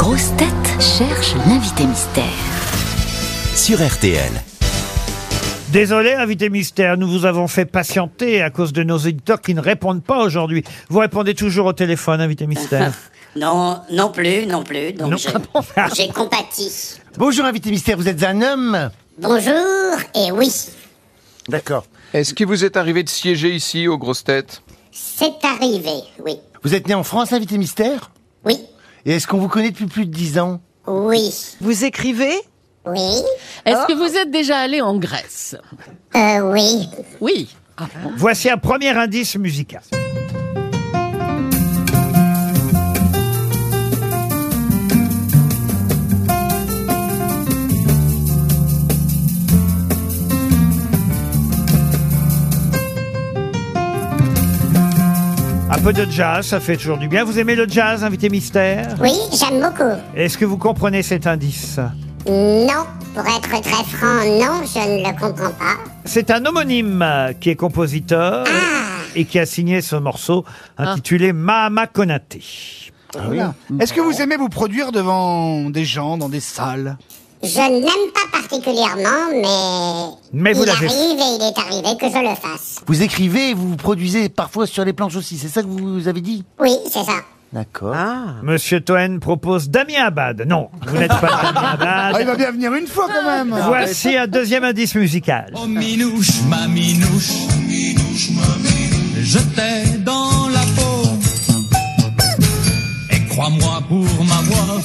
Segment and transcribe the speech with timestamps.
[0.00, 0.48] grosses têtes
[0.80, 2.24] cherchent l'invité mystère.
[3.54, 4.32] sur RTL.
[5.72, 9.60] Désolé, invité mystère, nous vous avons fait patienter à cause de nos éditeurs qui ne
[9.60, 10.64] répondent pas aujourd'hui.
[10.88, 12.94] Vous répondez toujours au téléphone, invité mystère.
[13.36, 14.92] Non, non plus, non plus.
[14.92, 15.16] Donc Non.
[15.16, 16.96] je- j'ai compati.
[17.16, 20.50] Bonjour invité mystère, vous êtes un homme Bonjour et oui,
[21.48, 21.84] D'accord.
[22.14, 24.62] Est-ce qu'il vous est arrivé de siéger ici aux grosses têtes?
[24.90, 25.92] C'est arrivé.
[26.24, 28.10] Oui, Vous êtes né en France, invité mystère?
[28.44, 28.58] Oui,
[29.06, 30.60] Et est-ce qu'on vous connaît depuis plus de 10 ans?
[30.86, 32.34] Oui, Vous écrivez?
[32.86, 33.22] Oui,
[33.66, 35.54] Est-ce que vous êtes déjà allé en Grèce?
[36.16, 36.88] Euh, oui.
[37.20, 37.54] Oui.
[38.16, 39.82] Voici un premier indice musical.
[55.82, 57.24] Peu de jazz, ça fait toujours du bien.
[57.24, 59.90] Vous aimez le jazz, invité mystère Oui, j'aime beaucoup.
[60.14, 61.78] Est-ce que vous comprenez cet indice
[62.26, 65.78] Non, pour être très franc, non, je ne le comprends pas.
[66.04, 67.04] C'est un homonyme
[67.40, 68.44] qui est compositeur
[69.14, 70.44] et qui a signé ce morceau
[70.76, 72.42] intitulé Mahama Konaté.
[73.80, 76.98] Est-ce que vous aimez vous produire devant des gens, dans des salles?
[77.42, 82.06] Je n'aime pas particulièrement, mais, Mais vous il l'avez arrive et il est arrivé que
[82.06, 82.76] je le fasse.
[82.86, 86.06] Vous écrivez et vous vous produisez parfois sur les planches aussi, c'est ça que vous
[86.06, 86.44] avez dit?
[86.58, 87.14] Oui, c'est ça.
[87.52, 87.94] D'accord.
[88.44, 90.42] Monsieur Toen propose Damien Abad.
[90.46, 91.20] Non, vous n'êtes pas
[91.52, 92.26] Damien Ah, il Abad.
[92.26, 95.52] va bien venir une fois quand même Voici un deuxième indice musical.
[95.56, 97.32] Oh minouche, ma minouche,
[99.22, 101.08] je t'ai dans la peau.
[103.10, 104.78] Et crois-moi pour m'avoir,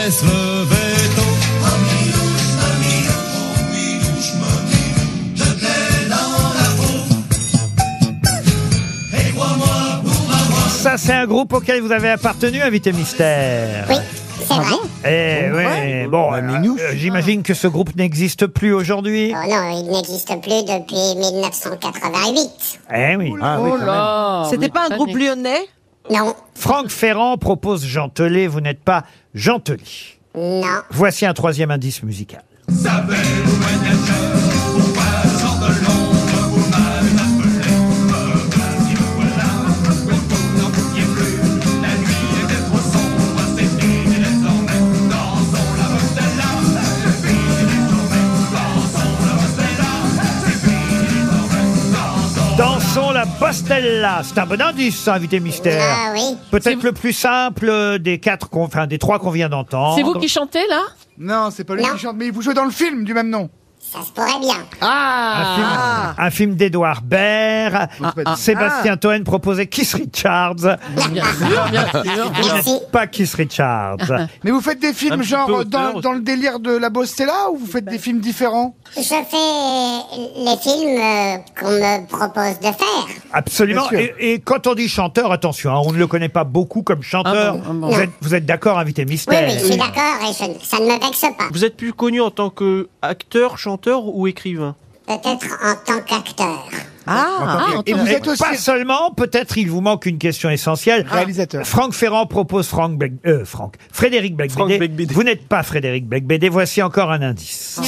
[0.00, 1.22] fallait se lever tôt.
[1.62, 6.98] Oh minouche, ma minouche, oh minouche, ma minouche, je t'ai dans la peau.
[9.16, 10.68] Et crois-moi pour m'avoir.
[10.68, 13.86] Ça, c'est un groupe auquel vous avez appartenu, invité mystère.
[13.88, 13.96] Oui,
[14.38, 14.76] c'est vrai.
[15.02, 19.32] Eh oui, bon, euh, euh, j'imagine que ce groupe n'existe plus aujourd'hui.
[19.34, 22.80] Oh non, il n'existe plus depuis 1988.
[22.94, 23.32] Eh oui.
[23.34, 25.68] oh là C'était oui, pas un groupe lyonnais?
[26.10, 29.04] Non, Franck Ferrand propose Jean Telet, vous n'êtes pas
[29.34, 29.78] Jean Telet.
[30.34, 30.82] non.
[30.90, 32.42] Voici un troisième indice musical.
[54.24, 55.80] C'est un bon indice, ça, invité mystère.
[55.80, 56.36] Ah oui.
[56.50, 59.94] Peut-être le plus simple des quatre, qu'on- enfin des trois qu'on vient d'entendre.
[59.96, 60.80] C'est vous qui chantez là?
[61.18, 61.90] Non, c'est pas lui Non.
[61.92, 63.48] qui chante, mais vous jouez dans le film du même nom.
[63.80, 64.54] Ça se pourrait bien.
[64.82, 67.88] Un film, un film d'Edouard Baird.
[68.36, 70.54] Sébastien Toen proposait Kiss Richards.
[71.10, 72.32] Bien sûr, bien sûr.
[72.54, 72.78] Merci.
[72.92, 73.96] Pas Kiss Richards.
[74.44, 77.66] Mais vous faites des films genre dans, dans le délire de la Bostella ou vous
[77.66, 78.76] faites des films différents?
[78.96, 79.16] Je fais
[80.36, 83.06] les films euh, qu'on me propose de faire.
[83.32, 83.88] Absolument.
[83.88, 84.14] Bien sûr.
[84.18, 87.02] Et, et quand on dit chanteur, attention, hein, on ne le connaît pas beaucoup comme
[87.02, 87.54] chanteur.
[87.56, 87.88] Ah bon, ah bon.
[87.88, 90.78] Vous êtes, vous êtes d'accord, invité Oui, mystère oui, je suis d'accord et je- ça
[90.78, 91.44] ne me vexe pas.
[91.52, 93.69] Vous êtes plus connu en tant que acteur, chanteur
[94.06, 94.74] ou écrivain
[95.06, 96.68] Peut-être en tant qu'acteur.
[97.06, 101.04] Ah, Et vous Et êtes aussi pas seulement, peut-être il vous manque une question essentielle.
[101.10, 101.66] réalisateur.
[101.66, 103.74] Franck Ferrand propose Franck euh, Franck.
[103.90, 104.36] Frédéric.
[104.36, 105.12] Becbédé.
[105.12, 106.48] Vous n'êtes pas Frédéric Becbédé.
[106.48, 107.80] Voici encore un indice.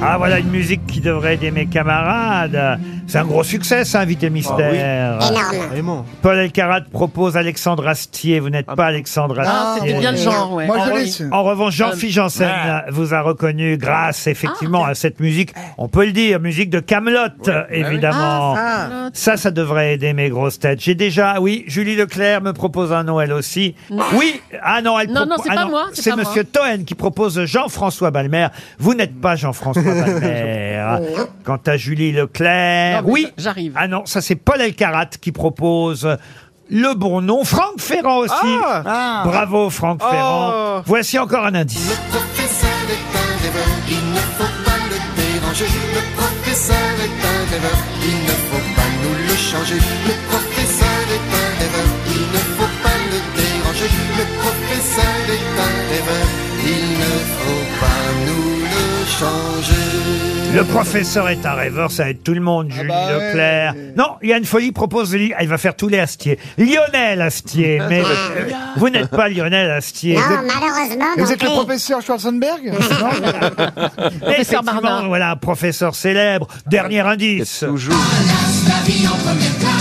[0.00, 2.78] Ah, voilà une musique qui devrait aider mes camarades.
[3.06, 5.18] C'est un gros succès, ça, Invité Mystère.
[5.22, 5.66] Énorme.
[5.70, 8.38] Vraiment Paul Elkarat propose Alexandre Astier.
[8.40, 9.54] Vous n'êtes pas Alexandre Astier.
[9.56, 10.66] Ah, c'était bien le genre, ouais.
[10.66, 11.22] Moi En, je re- laisse.
[11.30, 12.50] en revanche, Jean-Philippe Janssen
[12.90, 15.54] vous a reconnu grâce effectivement à cette musique.
[15.78, 17.18] On peut le dire, musique de Camelot,
[17.70, 18.54] évidemment.
[18.58, 20.80] Ah, Ça, ça devrait aider mes grosses têtes.
[20.80, 23.74] J'ai déjà, oui, Julie Leclerc me propose un nom elle aussi.
[24.14, 26.14] Oui, ah non, elle Non, non, propo- c'est ah pas moi, c'est.
[26.16, 28.48] Monsieur Toen qui propose Jean-François Balmer.
[28.78, 31.06] Vous n'êtes pas Jean-François Balmer.
[31.44, 33.26] Quant à Julie Leclerc, Non, mais oui.
[33.36, 33.72] j'arrive.
[33.76, 36.16] Ah non, ça c'est Paul Elkarat qui propose
[36.70, 37.44] le bon nom.
[37.44, 38.32] Franck Ferrand aussi.
[38.64, 40.10] Ah Bravo Franck Oh.
[40.10, 40.82] Ferrand.
[40.86, 41.98] Voici encore un indice.
[42.10, 45.66] professeur est un rêveur, il ne faut pas le déranger.
[45.94, 49.76] Le professeur est un rêveur, il ne faut pas nous le changer.
[50.08, 53.90] Le professeur est un rêveur, il ne faut pas le déranger.
[54.18, 56.26] Le professeur est un rêveur,
[56.66, 60.54] il ne faut pas nous le changer.
[60.54, 63.26] Le professeur est un rêveur, ça aide tout le monde, Julie bah ouais.
[63.28, 63.74] Leclerc.
[63.96, 66.38] Non, Yann Folie propose, ah, il va faire tous les Astier.
[66.58, 70.14] Lionel Astier, mais euh, vous n'êtes pas Lionel Astier.
[70.14, 71.56] Non, Vous êtes- malheureusement, non vous êtes le plus.
[71.56, 75.08] professeur Schwarzenberg Non Effectivement, Barnard.
[75.08, 76.46] voilà, un professeur célèbre.
[76.68, 77.64] Dernier indice.
[77.66, 77.94] Toujours.
[78.68, 79.73] La vie en première classe,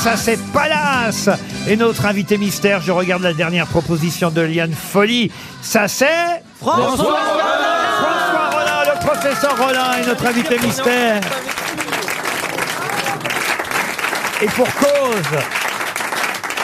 [0.00, 1.28] ça c'est Palace.
[1.68, 5.30] Et notre invité mystère, je regarde la dernière proposition de Liane Folly.
[5.60, 11.20] Ça c'est François François Rollin, le professeur Rollin est notre invité mystère.
[14.42, 15.38] Et pour cause.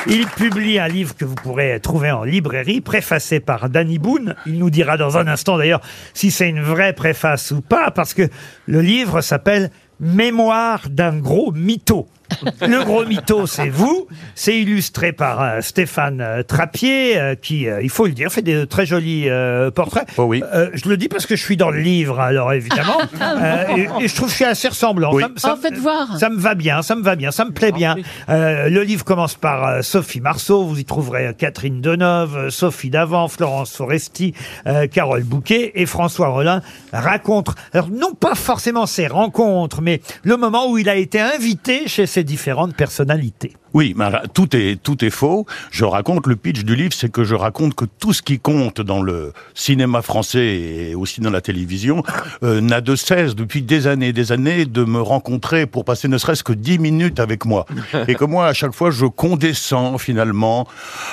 [0.09, 4.37] Il publie un livre que vous pourrez trouver en librairie, préfacé par Danny Boone.
[4.47, 5.81] Il nous dira dans un instant d'ailleurs
[6.15, 8.29] si c'est une vraie préface ou pas, parce que
[8.67, 12.06] le livre s'appelle Mémoire d'un gros mytho.
[12.67, 14.06] Le gros mytho, c'est vous.
[14.34, 18.43] C'est illustré par euh, Stéphane euh, Trappier, euh, qui, euh, il faut le dire, fait
[18.43, 20.06] des très jolis euh, portraits.
[20.19, 20.43] oui.
[20.55, 22.99] Euh, je le dis parce que je suis dans le livre, alors évidemment.
[23.37, 25.12] Euh, et, et je trouve que je suis assez ressemblant.
[25.12, 25.23] Oui.
[25.23, 26.19] Ça, me- ça Oh, me- faites voir.
[26.19, 27.96] ça me va bien, ça me va bien, ça me plaît bien.
[28.28, 32.50] Euh, le livre commence par euh, Sophie Marceau, vous y trouverez euh, Catherine Deneuve, euh,
[32.50, 34.32] Sophie Davant, Florence Foresti,
[34.67, 36.62] euh, Carole Bouquet et François Rollin
[36.93, 41.88] racontent, alors non pas forcément ses rencontres, mais le moment où il a été invité
[41.88, 43.52] chez ces différentes personnalités.
[43.74, 45.44] Oui, mais tout est tout est faux.
[45.70, 48.80] Je raconte le pitch du livre, c'est que je raconte que tout ce qui compte
[48.80, 52.02] dans le cinéma français et aussi dans la télévision
[52.42, 56.08] euh, n'a de cesse depuis des années et des années de me rencontrer pour passer
[56.08, 57.66] ne serait-ce que dix minutes avec moi.
[58.08, 60.66] Et que moi, à chaque fois, je condescends finalement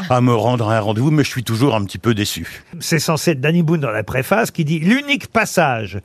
[0.09, 2.63] à me rendre à un rendez-vous, mais je suis toujours un petit peu déçu.
[2.79, 5.99] C'est censé être Danny Boone dans la préface qui dit l'unique passage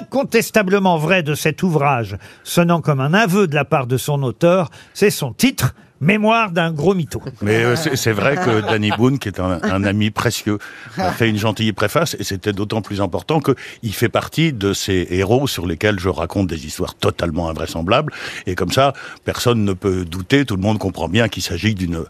[0.00, 4.70] incontestablement vrai de cet ouvrage, sonnant comme un aveu de la part de son auteur,
[4.94, 7.20] c'est son titre, Mémoire d'un gros mytho.
[7.42, 10.58] Mais euh, c'est c'est vrai que Danny Boone, qui est un, un ami précieux,
[10.96, 15.08] a fait une gentille préface, et c'était d'autant plus important qu'il fait partie de ces
[15.10, 18.12] héros sur lesquels je raconte des histoires totalement invraisemblables,
[18.46, 18.92] et comme ça,
[19.24, 22.04] personne ne peut douter, tout le monde comprend bien qu'il s'agit d'une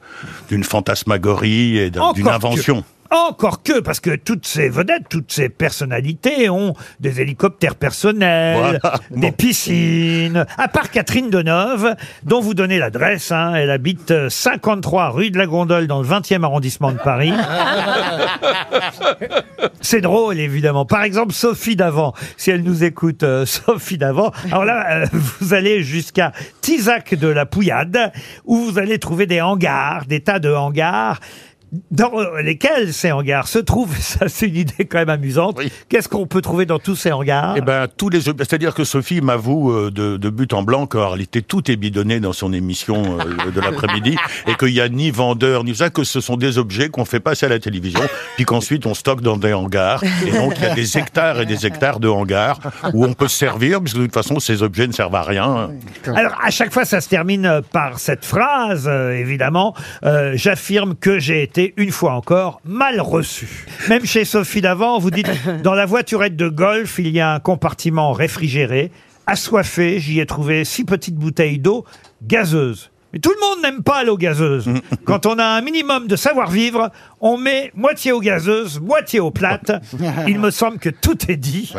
[0.51, 2.85] d'une fantasmagorie et d'un- d'une que- invention.
[3.11, 8.95] Encore que, parce que toutes ces vedettes, toutes ces personnalités ont des hélicoptères personnels, Voilà.
[9.11, 10.45] des piscines.
[10.59, 11.95] À part Catherine Deneuve,
[12.25, 16.09] dont vous donnez l'adresse, hein, elle habite euh, 53 rue de la Gondole dans le
[16.09, 17.33] 20e arrondissement de Paris.
[19.81, 20.85] C'est drôle, évidemment.
[20.85, 24.33] Par exemple, Sophie Davant, si elle nous écoute, euh, Sophie Davant.
[24.51, 25.07] Alors là, euh,
[25.41, 28.13] vous allez jusqu'à Tisac de la Pouillade,
[28.45, 31.21] où vous allez trouver des hangars, des tas de hangars
[31.91, 32.11] dans
[32.43, 33.97] lesquels ces hangars se trouvent.
[34.01, 35.61] Ça, c'est une idée quand même amusante.
[35.89, 37.55] Qu'est-ce qu'on peut trouver dans tous ces hangars?
[37.57, 40.87] Eh ben, tous les, objets- c'est-à-dire que Sophie m'avoue euh, de, de but en blanc
[40.87, 44.17] qu'en réalité tout est bidonné dans son émission euh, de l'après-midi
[44.47, 47.21] et qu'il n'y a ni vendeur ni ça, que ce sont des objets qu'on fait
[47.21, 48.01] passer à la télévision,
[48.37, 50.03] puis qu'ensuite on stocke dans des hangars.
[50.27, 52.59] Et donc il y a des hectares et des hectares de hangars
[52.95, 55.71] où on peut se servir, puisque de toute façon ces objets ne servent à rien.
[56.07, 59.75] Alors, à chaque fois, ça se termine par cette phrase, euh, évidemment.
[60.05, 63.67] Euh, J'affirme que j'ai été, une fois encore, mal reçu.
[63.89, 65.31] Même chez Sophie Davant, vous dites,
[65.63, 68.91] dans la voiturette de golf, il y a un compartiment réfrigéré.
[69.27, 71.85] Assoiffé, j'y ai trouvé six petites bouteilles d'eau
[72.23, 72.91] gazeuse.
[73.13, 74.69] Mais tout le monde n'aime pas l'eau gazeuse.
[75.05, 76.91] Quand on a un minimum de savoir-vivre,
[77.23, 79.73] on met moitié eau gazeuse, moitié eau plate.
[80.29, 81.73] Il me semble que tout est dit.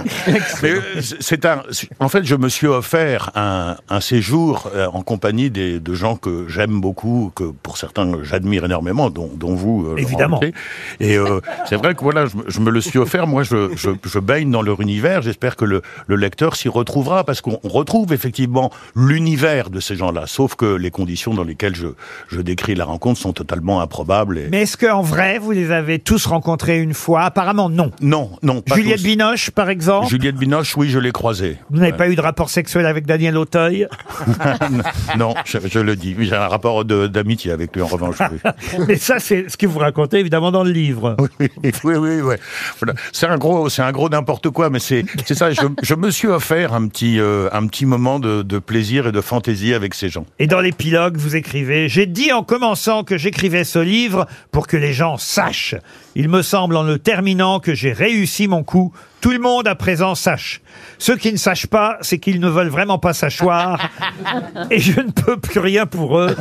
[0.63, 0.81] Mais euh,
[1.19, 1.61] c'est un.
[1.99, 6.15] En fait, je me suis offert un, un séjour euh, en compagnie des, de gens
[6.15, 9.81] que j'aime beaucoup, que pour certains j'admire énormément, dont, dont vous.
[9.83, 10.39] euh, Laurent Évidemment.
[10.39, 10.53] Ruquier.
[10.99, 13.27] Et euh, c'est vrai que voilà, je, me- je me le suis offert.
[13.27, 15.21] Moi, je, je, je baigne dans leur univers.
[15.21, 19.95] J'espère que le, le lecteur s'y retrouvera, parce qu'on on retrouve effectivement l'univers de ces
[19.95, 21.87] gens-là, sauf que les conditions dans lesquelles je,
[22.29, 24.37] je décris la rencontre sont totalement improbables.
[24.37, 24.47] Et...
[24.49, 27.21] Mais est-ce qu'en vrai, vous les avez tous rencontrés une fois?
[27.21, 27.91] Apparemment, non.
[28.01, 28.61] Non, non.
[28.61, 29.03] Pas Juliette tous.
[29.03, 30.07] Binoche, par exemple?
[30.07, 31.57] Juliette Binoche, oui, je l'ai croisée.
[31.69, 33.87] Vous n'avez pas eu de rapport sexuel avec Daniel Auteuil?
[35.17, 36.15] Non, je, je le dis.
[36.19, 38.17] J'ai un rapport d'amitié avec lui, en revanche.
[38.19, 38.51] oui.
[38.87, 41.15] Mais ça, c'est ce que vous racontez évidemment dans le livre.
[41.39, 41.49] oui,
[41.83, 42.21] oui, oui.
[42.21, 42.39] ouais.
[42.79, 42.93] Voilà.
[43.11, 45.51] C'est un gros, c'est un gros n'importe quoi, mais c'est, c'est ça.
[45.51, 49.11] Je, je me suis offert un petit, euh, un petit moment de, de plaisir et
[49.11, 50.25] de fantaisie avec ces gens.
[50.39, 54.77] Et dans l'épilogue, vous écrivez J'ai dit en commençant que j'écrivais ce livre pour que
[54.77, 55.75] les gens sachent.
[56.15, 58.93] Il me semble en le terminant que j'ai réussi mon coup.
[59.21, 60.61] Tout le monde à présent sache.
[60.97, 63.89] Ceux qui ne sachent pas, c'est qu'ils ne veulent vraiment pas s'asseoir.
[64.71, 66.35] Et je ne peux plus rien pour eux.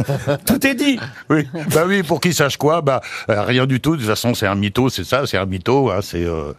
[0.47, 0.99] Tout est dit.
[1.29, 3.93] Oui, bah oui, pour qui sache quoi, bah euh, rien du tout.
[3.97, 5.91] De toute façon, c'est un mytho, c'est ça, c'est un mytho.
[5.91, 6.23] Hein, c'est.
[6.25, 6.53] euh,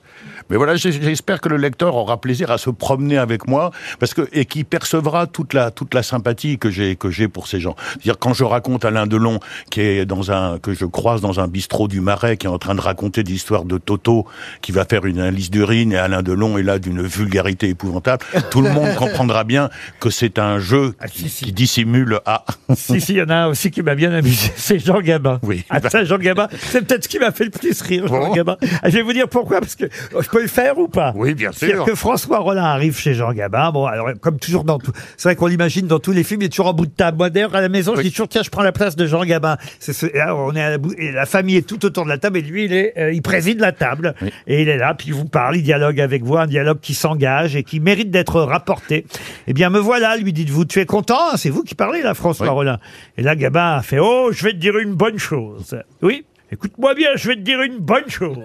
[0.50, 4.14] Mais voilà, j'ai- j'espère que le lecteur aura plaisir à se promener avec moi, parce
[4.14, 7.60] que et qui percevra toute la toute la sympathie que j'ai que j'ai pour ces
[7.62, 7.76] gens.
[7.92, 11.48] C'est-à-dire quand je raconte Alain Delon, qui est dans un que je croise dans un
[11.48, 14.26] bistrot du Marais, qui est en train de raconter des histoires de Toto,
[14.62, 18.26] qui va faire une analyse d'urine, et Alain Alain Delon est là d'une vulgarité épouvantable.
[18.52, 22.44] Tout le monde comprendra bien que c'est un jeu qui, qui dissimule à.
[22.76, 25.40] Si, si, il y en a un aussi qui m'a bien amusé, c'est Jean Gabin.
[25.44, 25.64] Oui.
[25.70, 28.34] Ah, ça, Jean Gabin, c'est peut-être ce qui m'a fait le plus rire, Jean Bon.
[28.34, 28.58] Gabin.
[28.82, 31.14] Ah, Je vais vous dire pourquoi, parce que oh, je peux le faire ou pas?
[31.16, 31.86] Oui, bien sûr.
[31.86, 33.72] que François Rollin arrive chez Jean Gabin.
[33.72, 36.46] Bon, alors, comme toujours dans tout, c'est vrai qu'on l'imagine dans tous les films, il
[36.46, 37.18] est toujours en bout de table.
[37.18, 39.24] Moi, d'ailleurs, à la maison, je dis toujours, tiens, je prends la place de Jean
[39.26, 39.58] Gabin.
[39.80, 42.18] C'est ce- on est à la, bou- et la famille est tout autour de la
[42.18, 44.16] table et lui, il est, euh, il préside la table.
[44.48, 46.94] Et il est là, puis il vous parle, il dialogue avec vous, un dialogue qui
[46.94, 49.06] s'engage et qui mérite d'être rapporté.
[49.48, 51.36] Eh bien, me voilà, lui dites-vous, tu es content?
[51.38, 52.54] C'est vous qui parlez, là, François Oui.
[52.54, 52.80] Rollin.
[53.18, 55.76] Et là, Gabin a fait, oh, je vais te dire une bonne chose.
[56.02, 56.26] Oui?
[56.52, 58.38] Écoute-moi bien, je vais te dire une bonne chose.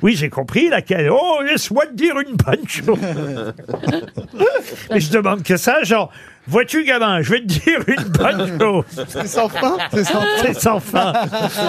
[0.00, 1.10] Oui, j'ai compris laquelle.
[1.10, 2.98] Oh, laisse-moi te dire une bonne chose.
[4.90, 6.10] Mais je demande que ça, genre,
[6.46, 8.84] vois-tu, gamin, je vais te dire une bonne chose.
[9.08, 9.76] C'est sans fin?
[9.92, 10.26] C'est sans fin?
[10.42, 11.12] C'est sans fin.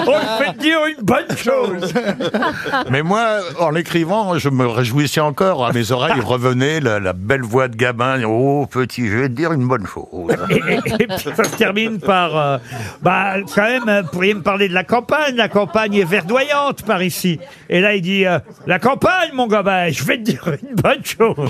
[0.08, 1.94] Oh, je vais te dire une bonne chose.
[2.90, 5.66] Mais moi, en l'écrivant, je me réjouissais encore.
[5.66, 8.22] À mes oreilles revenait la, la belle voix de Gabin.
[8.24, 10.32] Oh, petit, je vais te dire une bonne chose.
[10.50, 12.58] Et, et- et puis ça se termine par, euh,
[13.02, 15.36] bah, quand même, euh, pourriez me parler de la campagne.
[15.36, 17.40] La campagne est verdoyante par ici.
[17.70, 21.04] Et là, il dit, euh, la campagne, mon gamin, je vais te dire une bonne
[21.04, 21.50] chose.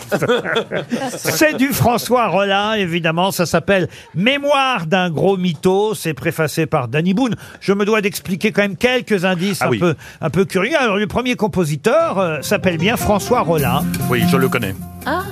[1.09, 3.14] C'est du François Rollin, évidemment.
[3.31, 5.93] Ça s'appelle Mémoire d'un gros mytho.
[5.95, 7.35] C'est préfacé par Danny Boone.
[7.61, 9.79] Je me dois d'expliquer quand même quelques indices Ah un oui.
[9.79, 10.77] peu, un peu curieux.
[10.79, 13.83] Alors, le premier compositeur euh, s'appelle bien François Rollin.
[14.09, 14.75] Oui, je le connais.
[15.05, 15.23] Ah,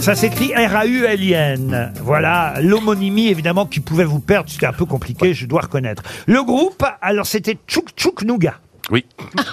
[0.00, 1.92] Ça s'écrit R-A-U-L-I-N.
[2.02, 6.02] Voilà, l'homonymie évidemment qui pouvait vous perdre, c'était un peu compliqué, je dois reconnaître.
[6.26, 8.54] Le groupe, alors c'était Tchouk Tchouk Nougat.
[8.90, 9.06] Oui,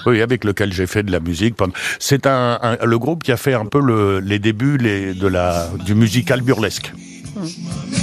[0.05, 1.55] oui, avec lequel j'ai fait de la musique.
[1.55, 5.13] pendant- C'est un, un- le groupe qui a fait un peu le- les débuts les,
[5.13, 6.91] de la, du musical burlesque.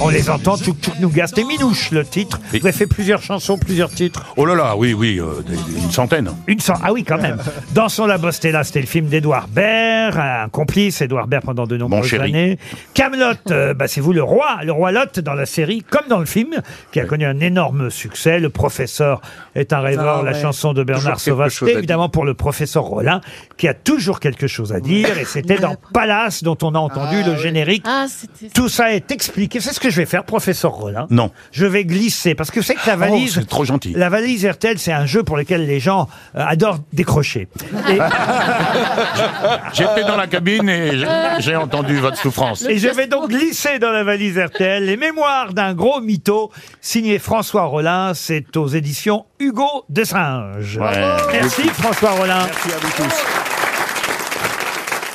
[0.01, 1.27] On les entend, Tchouk Tchouk Nougat.
[1.27, 2.39] C'était Minouche le titre.
[2.51, 4.25] Vous avez fait plusieurs chansons, plusieurs titres.
[4.37, 6.29] Oh là là, oui, oui, euh, des- une centaine.
[6.47, 6.75] Une cent...
[6.81, 7.37] Ah oui, quand même.
[7.73, 11.75] Dans son La Bostella, c'était le film d'Edouard Baird, un complice, Edouard Baird pendant de
[11.77, 12.29] nombreuses chéri.
[12.29, 12.59] années.
[12.93, 16.19] Camelot, euh, bah, c'est vous le roi, le roi Lot dans la série, comme dans
[16.19, 16.55] le film,
[16.91, 18.39] qui a connu un énorme succès.
[18.39, 19.21] Le professeur
[19.55, 20.41] est un rêveur, Ah la ouais.
[20.41, 21.51] chanson de Bernard Toujours quelque Sauvage.
[21.51, 21.77] chose à C'était dire.
[21.79, 23.21] évidemment pour le professeur Rollin,
[23.57, 27.17] qui a toujours quelque chose à dire, et c'était dans Palace dont on a entendu
[27.23, 27.83] Ah le générique.
[27.87, 28.51] ah c'était.
[28.53, 29.59] Tout ça est expliqué.
[29.61, 31.07] C'est ce que je vais faire, professeur Rollin.
[31.09, 31.31] Non.
[31.51, 33.33] Je vais glisser, parce que c'est que la Oh, valise...
[33.35, 33.93] c'est trop gentil.
[33.95, 37.47] La valise RTL, c'est un jeu pour lequel les gens euh, adorent décrocher.
[37.89, 37.97] Et,
[39.73, 41.07] J'étais dans la cabine et j'ai-
[41.39, 42.63] j'ai entendu votre souffrance.
[42.63, 47.19] et je vais donc glisser dans la valise RTL les mémoires d'un gros mytho signé
[47.19, 48.13] François Rollin.
[48.13, 50.77] C'est aux éditions Hugo de Singe.
[50.77, 51.15] Ouais.
[51.33, 52.39] Merci François Rollin.
[52.45, 53.38] Merci à vous tous.